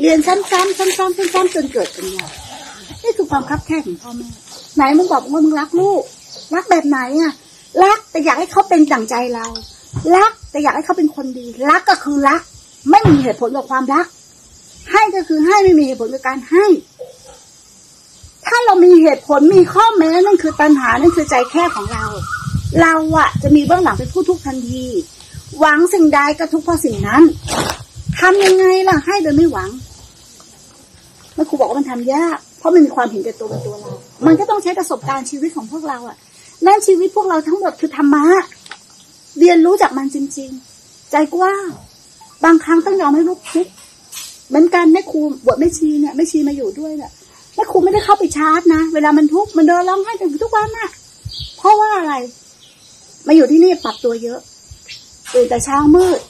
[0.00, 0.78] เรียนซ้ำๆซ้ำๆ
[1.34, 2.26] ซ้ำๆจนเกิดปัญญา
[3.02, 4.28] นี่คือความคับแค้นของพ่อแม่
[4.76, 6.02] ไหนมึงบอกว่ามึงรักลูก
[6.54, 7.32] รักแบบไหนอะ
[7.82, 9.46] รักแต่อยากให้เขาเป็นดั่งใจเรา
[10.16, 12.40] รักแต่อยากให้เขาเป็นคนดี รักก็คือรัก
[12.90, 14.06] ไม่มีเหตุผลกับความรัก
[14.92, 16.66] ให้ก็คือให้ไม่มีเหตุผลกับการให้
[18.46, 22.04] ถ้าเรามีเหตุผลมีข้อแม้นั่นคือตัณหานั่นคือใจแคบของเรา
[22.82, 24.84] เราอะจะมีเบื้องหลังเป็นผู้ทุกข์ทันที
[25.58, 27.22] หวังสิ่งใดก็ทุกข์เพราะสิ่งนั้น
[28.18, 29.70] ทำยังไงล่ะให้โดยไม่หวัง
[31.48, 33.92] ครูบอกว่ามันทำยาก เพราะมันมีความเห็นแก่ตัวเป็นตัวเรา
[34.26, 36.16] มันก็ต้องใช้ประสบการณ์ชีวิตของพวกเราอะ
[36.66, 38.24] นั่นชีวิตพวกเราทั้งหมดคือธรรมะ
[39.38, 41.66] เรียนรู้จากมันจริง ๆ ใจกว้าง
[42.44, 43.72] บางครั้งต้องยอมให้ลูกทุกข์
[44.48, 47.12] เหมือนกันแม่ครูบวชแม่ชีเนี่ยแม่ชีมาอยู่ด้วยเนี่ย
[47.54, 50.88] แม่ครูไม่ได้เข้าไปชาร์จนะ เวลามันทุกข์มันเดินร้องไห้ถึงทุกวันน่ะ
[51.56, 52.14] เพราะว่าอะไร
[53.26, 54.40] มาอยู่ที่นี่ปรับตัวเยอะ
[55.32, 56.20] ตื่นแต่เช้ามืด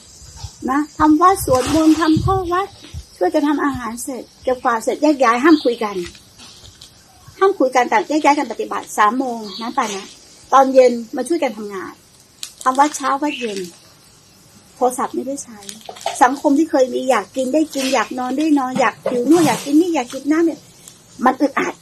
[0.71, 2.67] นะทำวัดสวดมนต์ทำข้อวัด
[3.17, 5.97] ช่วยจะทำอาหารเสร็จเก็บกวาดเสร็จแยกย้ายห้ามคุยกัน
[7.39, 10.07] ห้ามคุยกันแต่แยกย้ายกันปฏิบัติสามโมงนะป่ะนะ
[10.53, 11.93] ตอนเย็นมาช่วยกันทำงาน
[12.63, 13.59] ทำวัดเช้าวัดเย็น
[14.75, 15.59] โทรศัพท์ไม่ได้ใช้
[16.23, 20.61] สังคมที่เคยมีอยากกินได้กินอยากนอนได้นอนอยากผิวนู่นอยากกินนี่อยากกินน้ำเนี่ย
[21.25, 21.75] มันอึดอัด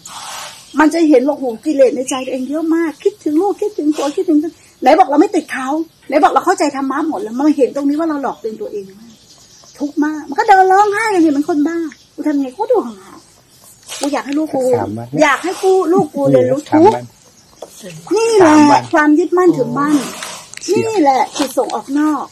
[0.79, 4.39] มันจะเห็นว่าโหกิเลสในใจตัวเองเยอะมาก คิดถึงลูกคิดถึงผัวคิดถึง
[4.83, 5.69] ไหนบอกเราไม่ติดเขา
[6.09, 9.12] ไหนบอกเราเข้าใจธรรมะหมดแล้วมาเห็นตรงนี้ว่าเราหลอกตัวเองมาก
[9.83, 11.79] ทุกข์มาก มันก็เดินร้องไห้กันเนี่ยมันคนบ้า
[12.15, 16.97] กูทำไงกูดูห่างๆกูอยากให้ลูกกูถามว่าอยากให้กูลูกกูเรียนรู้ทุกข์
[18.17, 19.97] นี่แหละความยึดมั่นถือมั่น
[20.73, 22.25] นี่แหละจิตส่งออกนอก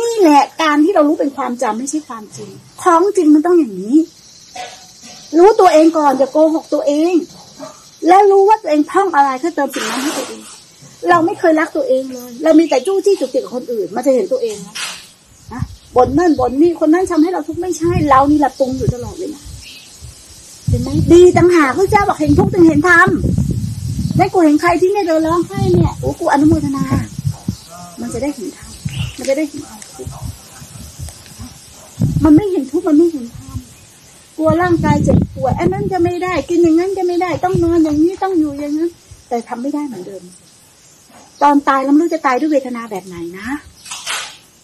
[0.00, 2.50] นี่แหละการที่เรารู้เป็นความจำไม่ใช่ความจริง
[2.82, 3.96] ของจริงมันต้องอย่างนี้
[5.38, 7.14] รู้ตัวเองก่อนอย่าโกหกตัวเอง
[8.08, 10.42] แล้วรู้ว่าตัวเองท่องอะไรก็เติมสิ่งนั้นให้ตัวเอง
[11.10, 14.74] เราไม่เคยรักตัวเองเลย เรามีแต่จู้จี้จุกจิกกับคนอื่น มันจะเห็นตัวเองนะ
[15.52, 15.62] นะ
[15.96, 19.42] บ่นนั่นบ่นนี่คนนั้นทำให้เราทุกข์ไม่ใช่เรานี่แหละปรุงอยู่ตลอดเวลา
[20.68, 23.08] เห็นไหมดีต่างหากพระเจ้าบอกเห็นทุกข์จึงเห็นธรรม
[24.16, 26.84] ได้กูเห็นใครที่เนี่ยเดินร้องไห้เนี่ยโอ้กูอนุโมทนา
[28.00, 28.70] มันจะได้เห็นธรรม
[29.16, 30.12] มันจะได้เห็นความทุกข์
[32.24, 33.58] มันไม่เห็นทุกข์มันไม่เห็นธรรม
[34.36, 38.90] กลัวร่างกายเจ็บป่วยอันนั้นจะไม่ได้ กินอย่างนั้นจะไม่ได้ ต้องนอนอย่างนี้ต้องอยู่อย่างนั้น
[39.28, 40.22] แต่ทำไม่ได้เหมือนเดิม
[41.42, 43.48] ตอนตายเราไม่รู้จะตายด้วยเวทนาแบบไหนนะ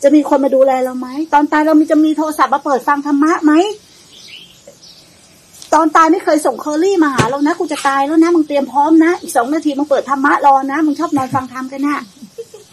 [0.03, 3.53] จะมีคนมาดูแลเราไหม ตอนตายเรามีจะมีโทรศัพท์มาเปิดฟังธรรมะไหม
[5.75, 11.98] ตอนตายไม่เคยส่งเคอรี่มาหาเรานะกูจะตายแล้วนะมึงเตรียมพร้อมนะ อีกสองนาทีมึงเปิดธรรมะรอนะมึงชอบนอนฟังธรรมกันนะ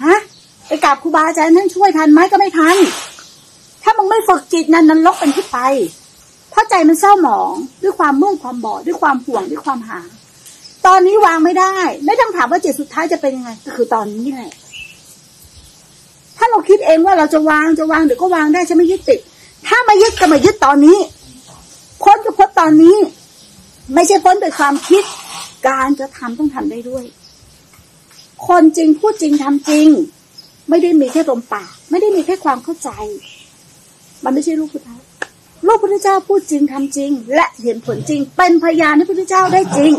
[0.05, 0.17] ฮะ
[0.67, 2.75] ไปกราบครูบาอาจารย์ท่านช่วยทันไหมก็ไม่ทัน
[3.83, 5.57] ถ้ามึงไม่ฝึกจิตนั้นนั้นลกเป็นที่ไป
[6.51, 7.51] เพราะใจมันเศร้าหมอง
[7.83, 10.01] ด้วยความมืดความบอดด้วยความห่วงด้วยความหา
[10.85, 11.75] ตอนนี้วางไม่ได้
[12.05, 19.19] ไม่ต้องถามว่าจิตสุดท้ายจะเป็นยังไงก็คือตอนนี้แหละาเราคิดเองว่าเราจะวางจะวางเดี๋ยวก็วางได้จะไม่ยึดติด
[19.67, 20.99] ถ้ามายึดก็มายึดตอนนี้
[22.03, 22.97] พ้นก็พ้นตอนนี้
[23.93, 25.03] ไม่ใช่พ้นโดยความคิด
[25.67, 27.05] การจะทำต้องทำได้ด้วย
[28.47, 29.87] คนจริงพูดจริงทำจริง
[30.69, 32.89] ไม่ได้มีแค่ลมปาก ไม่ได้มีแค่ความเข้าใจ
[34.23, 34.97] มันไม่ใช่ลูกพุทธเจ้า
[35.67, 39.93] ลูกพุทธเจ้าพูดจริงทำจริง และเห็นผลจริง เป็นพยานให้พุทธเจ้าได้จริง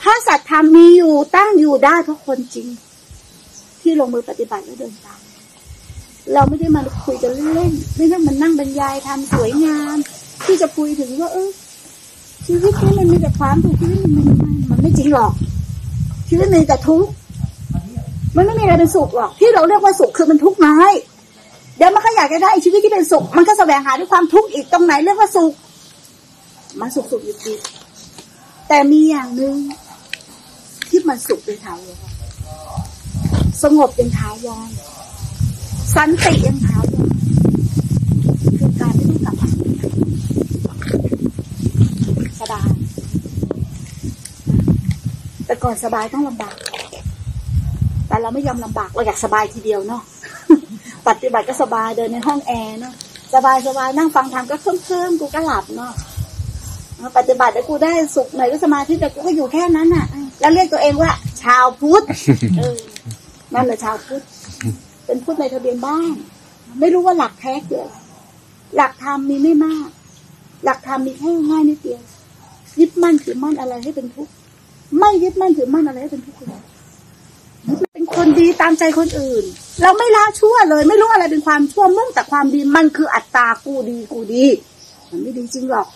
[0.00, 2.66] พระสัตธรรมมีอยู่ตั้งอยู่ได้เพราะคนจริง
[3.80, 5.20] ที่ลงมือปฏิบัติและเดินตาม
[6.34, 9.96] เราไม่ได้มาคุยกันเล่นๆไม่ได้มานั่งบรรยายทำสวยงาม
[10.44, 11.50] ที่จะคุยถึงว่า เออ
[12.46, 14.26] ชีวิตนี้มันมีแต่ความถูกชีวิตมัน
[14.70, 15.32] มันไม่จริงหรอก
[16.28, 17.10] ชีวิตมีแต่ทุกข์
[18.36, 20.92] มันไม่มีอะไรเป็นสุขหรอก ที่เราเรียกว่าสุขคือมันทุกข์น้อย
[21.76, 25.52] เดี๋ยวมันก็อยากจะได้ชีวิตที่เป็นสุข มันก็แสวงหาด้วยความทุกข์อีกตรงไหนเรียกว่าสุข
[26.80, 27.52] มันสุขสุขอยู่ดี
[28.68, 29.54] แต่มีอย่างหนึ่ง
[30.88, 32.00] ที่มันสุขเป็นถาวร
[33.62, 34.68] สงบเป็นถาวร
[35.96, 37.06] สันติเป็นถาวร
[38.58, 39.48] คือการไม่ต้องกลับมา
[42.40, 42.68] สบาย
[45.46, 46.56] แต่ก่อนสบายต้องลำบาก
[48.08, 50.02] แต่เราไม่ยอมลำบากเราอยากสบายทีเดียวเนาะ
[51.08, 52.94] ปฏิบัติก็สบายเดินในห้องแอร์เนาะ
[53.34, 55.92] สบายสบายนั่งฟังธรรมก็เคลิ้มเคลิ้มกูก็หลับเนาะ
[57.18, 60.06] ปฏิบัติแล้วกูได้สุขหน่อยก็สมาธิแต่กูก็อยู่แค่นั้นน่ะ
[60.40, 61.10] แล้วเรียกตัวเองว่า
[61.42, 62.02] ชาวพุทธ
[62.58, 62.76] เออ
[63.54, 64.22] นั่นแหละชาวพุทธ
[65.06, 66.14] เป็นพุทธในทะเบียนบ้าน
[66.80, 67.94] ไม่รู้ว่าหลักแท้คืออะไร
[68.76, 69.88] หลักธรรมมีไม่มาก
[70.64, 72.02] หลักธรรมมีแค่ง่ายนิดเดียว
[72.80, 74.32] ยึดมั่นถือมั่นอะไรให้เป็นทุกข์
[74.98, 76.62] ไม่ยึดมั่นถือมั่นอะไรให้เป็นทุกข์เลย
[77.94, 79.44] เป็นคนดีตามใจคนอื่น
[79.82, 84.46] เราไม่ละชั่วเลย ไม่รู้อะไรเป็นความชั่วมุ่งแต่ความดีมันคืออัตตากูดีกูดี
[85.10, 85.88] มันไม่ดีจริงหรอก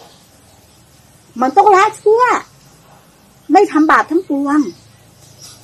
[1.40, 2.22] มันต้องละชั่ว
[3.52, 4.60] ไม่ทำบาปทั้งปวง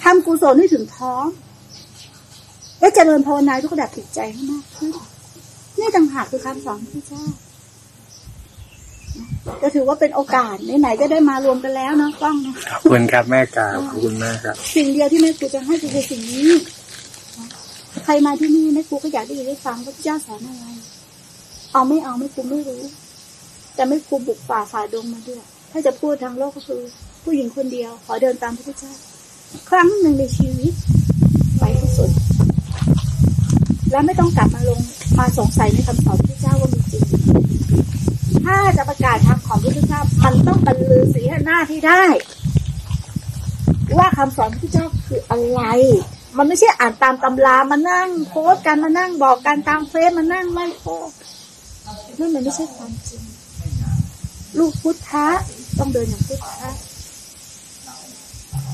[0.03, 1.25] ทำกุศลให้ถึงท้อง
[2.83, 4.95] และเจริญภาวนาทุกระดับจิตใจให้มากขึ้น
[5.79, 7.23] นี่ต่างหากคือคำสอนพระเจ้า
[9.63, 16.51] ก็ถือว่าเป็นโอกาสไหนๆก็ได้มารวมกันแล้วเนาะกล้องเนาะขอบคุณครับแม่กราบขอบคุณมากครับ สิ่งเดียวที่แม่ครูจะให้คือสิ่งนี้
[18.05, 20.67] ใครมาที่นี่แม่ครูก็อยากได้ยินได้ฟังพระเจ้าสอนอะไร
[21.73, 22.83] เอาไม่เอาแม่ครูไม่รู้
[23.75, 25.43] แต่แม่ครูบุกป่าฝ่าดงมาด้วย
[25.73, 26.81] ถ้าจะพูดทางโลกก็คือ
[27.25, 28.93] ผู้หญิงคนเดียว ขอเดินตามพระพุทธเจ้า
[29.71, 31.02] ครั้งหนึ่งในชีวิตไปที่สุด
[33.93, 34.81] และไม่ต้องกลับมาลง
[35.19, 37.03] มาสงสัยในคำสอนพระเจ้าว่ามีจริง
[38.45, 42.03] ถ้าจะประกาศทางของพระพุทธเจ้ามันต้องบรรลือสีหน้าที่ได้
[43.99, 45.61] ว่าคำสอนพระเจ้าคืออะไร
[46.37, 51.09] มันไม่ใช่อ่านตามตำรามานั่งโพสต์กันมานั่งบอกกันตามเฟซมานั่งไม่โพส
[52.19, 53.23] นั่นมันไม่ใช่ความจริง
[54.59, 55.29] ลูกพุทธะ
[55.79, 56.71] ต้องเดินอย่างพุทธะ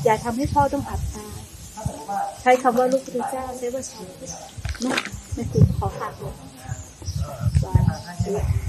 [0.03, 1.41] อย่าทำให้พ่อต้องอับอาย
[2.41, 4.25] ใช้คำว่าลูกพุทธเจ้าใช้ว่าชาวพุ
[4.79, 4.95] ทธ
[5.33, 6.23] ไม่ไม่ขอฝากเล
[8.41, 8.68] ย